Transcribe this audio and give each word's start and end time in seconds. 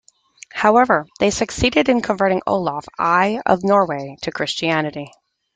However, 0.51 1.05
they 1.19 1.29
succeeded 1.29 1.87
in 1.87 2.01
converting 2.01 2.41
Olaf 2.47 2.87
I 2.97 3.39
of 3.45 3.63
Norway 3.63 4.15
to 4.23 4.31
Christianity. 4.31 5.11